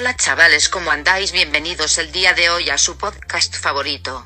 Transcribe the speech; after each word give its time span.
Hola 0.00 0.14
chavales, 0.14 0.68
¿cómo 0.68 0.92
andáis? 0.92 1.32
Bienvenidos 1.32 1.98
el 1.98 2.12
día 2.12 2.32
de 2.32 2.50
hoy 2.50 2.70
a 2.70 2.78
su 2.78 2.96
podcast 2.96 3.56
favorito. 3.56 4.24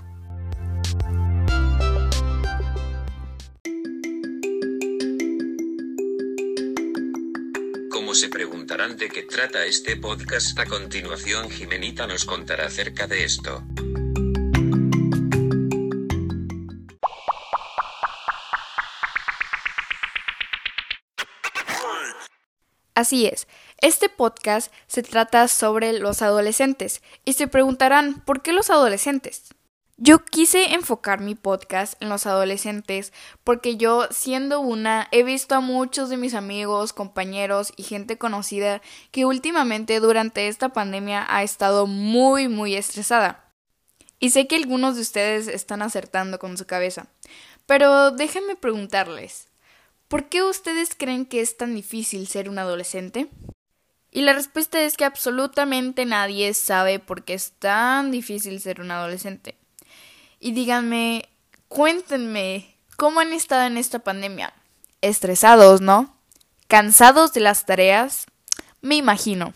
Como 7.91 8.15
se 8.15 8.29
preguntarán 8.29 8.99
de 8.99 9.09
qué 9.09 9.23
trata 9.23 9.65
este 9.65 9.97
podcast, 9.97 10.59
a 10.59 10.67
continuación 10.67 11.49
Jimenita 11.49 12.07
nos 12.07 12.27
contará 12.27 12.67
acerca 12.67 13.07
de 13.07 13.25
esto. 13.25 13.65
Así 22.95 23.27
es, 23.27 23.49
este 23.79 24.11
podcast 24.11 24.71
se 24.87 25.03
trata 25.03 25.49
sobre 25.49 25.95
los 25.95 26.21
adolescentes 26.21 27.03
y 27.25 27.33
se 27.33 27.49
preguntarán, 27.49 28.21
¿por 28.21 28.43
qué 28.43 28.53
los 28.53 28.69
adolescentes? 28.69 29.55
Yo 29.97 30.25
quise 30.25 30.75
enfocar 30.75 31.21
mi 31.21 31.35
podcast 31.35 31.95
en 32.03 32.11
los 32.11 32.27
adolescentes 32.27 33.13
porque 33.45 33.77
yo, 33.77 34.09
siendo 34.11 34.61
una, 34.61 35.09
he 35.11 35.23
visto 35.23 35.55
a 35.55 35.61
muchos 35.61 36.11
de 36.11 36.17
mis 36.19 36.35
amigos, 36.35 36.93
compañeros 36.93 37.73
y 37.77 37.85
gente 37.85 38.19
conocida 38.19 38.83
que 39.11 39.25
últimamente 39.25 39.99
durante 40.01 40.49
esta 40.49 40.71
pandemia 40.71 41.25
ha 41.29 41.43
estado 41.43 41.87
muy, 41.87 42.49
muy 42.49 42.75
estresada. 42.75 43.53
Y 44.19 44.31
sé 44.31 44.47
que 44.47 44.57
algunos 44.57 44.97
de 44.97 45.03
ustedes 45.03 45.49
están 45.49 45.83
acertando 45.83 46.39
con 46.39 46.59
su 46.59 46.67
cabeza. 46.67 47.07
Pero 47.67 48.11
déjenme 48.11 48.57
preguntarles, 48.57 49.52
¿por 50.13 50.29
qué 50.29 50.43
ustedes 50.43 50.95
creen 50.95 51.25
que 51.25 51.41
es 51.41 51.57
tan 51.57 51.75
difícil 51.75 52.27
ser 52.27 52.51
un 52.51 52.59
adolescente? 52.59 53.31
Y 54.11 54.21
la 54.21 54.35
respuesta 54.35 54.83
es 54.83 54.99
que 54.99 55.07
absolutamente 55.07 56.05
nadie 56.05 56.53
sabe 56.53 56.99
por 56.99 57.25
qué 57.25 57.33
es 57.33 57.53
tan 57.53 58.11
difícil 58.11 58.61
ser 58.61 58.83
un 58.83 58.91
adolescente. 58.91 59.57
Y 60.39 60.53
díganme, 60.53 61.31
cuéntenme, 61.69 62.77
¿cómo 62.99 63.21
han 63.21 63.33
estado 63.33 63.67
en 63.67 63.79
esta 63.79 64.01
pandemia? 64.01 64.53
Estresados, 65.01 65.81
¿no? 65.81 66.15
¿Cansados 66.69 67.33
de 67.33 67.41
las 67.41 67.65
tareas? 67.65 68.27
Me 68.83 68.97
imagino. 68.97 69.55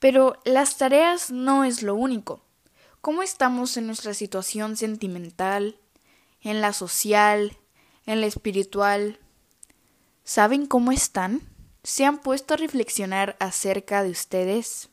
Pero 0.00 0.36
las 0.44 0.78
tareas 0.78 1.30
no 1.30 1.62
es 1.62 1.84
lo 1.84 1.94
único. 1.94 2.42
¿Cómo 3.00 3.22
estamos 3.22 3.76
en 3.76 3.86
nuestra 3.86 4.14
situación 4.14 4.76
sentimental, 4.76 5.78
en 6.40 6.60
la 6.60 6.72
social, 6.72 7.56
en 8.04 8.20
la 8.20 8.26
espiritual? 8.26 9.20
¿Saben 10.32 10.66
cómo 10.66 10.92
están? 10.92 11.40
¿Se 11.82 12.04
han 12.04 12.18
puesto 12.18 12.54
a 12.54 12.56
reflexionar 12.56 13.34
acerca 13.40 14.04
de 14.04 14.10
ustedes? 14.10 14.88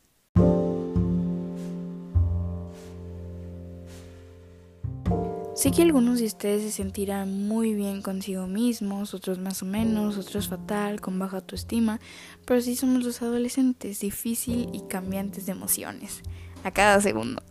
Sé 5.54 5.70
que 5.70 5.84
algunos 5.84 6.18
de 6.18 6.26
ustedes 6.26 6.64
se 6.64 6.72
sentirán 6.72 7.48
muy 7.48 7.76
bien 7.76 8.02
consigo 8.02 8.48
mismos, 8.48 9.14
otros 9.14 9.38
más 9.38 9.62
o 9.62 9.68
menos, 9.68 10.18
otros 10.18 10.48
fatal, 10.48 11.02
con 11.02 11.20
baja 11.20 11.38
autoestima, 11.38 12.00
pero 12.48 12.60
sí 12.60 12.76
somos 12.76 13.04
los 13.04 13.22
adolescentes, 13.22 14.00
difícil 14.00 14.72
y 14.74 14.88
cambiantes 14.88 15.46
de 15.46 15.52
emociones, 15.52 16.24
a 16.64 16.72
cada 16.72 17.00
segundo. 17.00 17.44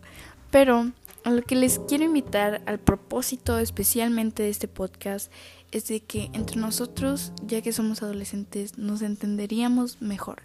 Pero 0.51 0.91
a 1.27 1.31
lo 1.31 1.41
que 1.41 1.55
les 1.55 1.79
quiero 1.79 2.05
invitar 2.05 2.61
al 2.67 2.79
propósito 2.79 3.59
especialmente 3.59 4.43
de 4.43 4.49
este 4.49 4.69
podcast 4.69 5.29
es 5.71 5.87
de 5.87 5.99
que 6.01 6.29
entre 6.33 6.57
nosotros, 6.57 7.31
ya 7.45 7.61
que 7.61 7.73
somos 7.73 8.03
adolescentes, 8.03 8.77
nos 8.77 9.01
entenderíamos 9.01 10.01
mejor 10.01 10.43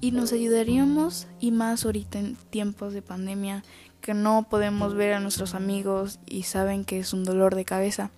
y 0.00 0.10
nos 0.10 0.32
ayudaríamos 0.32 1.26
y 1.40 1.52
más 1.52 1.84
ahorita 1.84 2.18
en 2.18 2.36
tiempos 2.50 2.92
de 2.92 3.02
pandemia 3.02 3.62
que 4.00 4.14
no 4.14 4.46
podemos 4.48 4.94
ver 4.94 5.14
a 5.14 5.20
nuestros 5.20 5.54
amigos 5.54 6.20
y 6.26 6.44
saben 6.44 6.84
que 6.84 7.00
es 7.00 7.12
un 7.12 7.24
dolor 7.24 7.56
de 7.56 7.64
cabeza. 7.64 8.10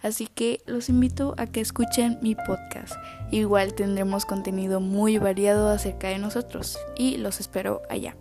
Así 0.00 0.26
que 0.26 0.62
los 0.66 0.88
invito 0.88 1.34
a 1.36 1.46
que 1.46 1.60
escuchen 1.60 2.18
mi 2.22 2.34
podcast. 2.34 2.94
Igual 3.30 3.74
tendremos 3.74 4.24
contenido 4.24 4.80
muy 4.80 5.18
variado 5.18 5.68
acerca 5.68 6.08
de 6.08 6.18
nosotros 6.18 6.78
y 6.96 7.18
los 7.18 7.40
espero 7.40 7.82
allá. 7.90 8.16